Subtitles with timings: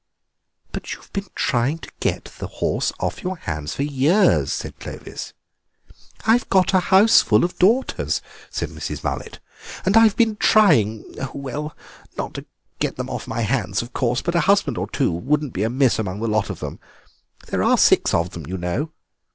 [0.71, 5.33] "But you've been trying to get the horse off your hands for years," said Clovis.
[6.25, 8.19] "I've got a houseful of daughters,"
[8.49, 9.03] said Mrs.
[9.03, 9.39] Mullet,
[9.85, 11.77] "and I've been trying—well,
[12.17, 12.45] not to
[12.79, 15.99] get them off my hands, of course, but a husband or two wouldn't be amiss
[15.99, 16.79] among the lot of them;
[17.49, 18.91] there are six of them, you know."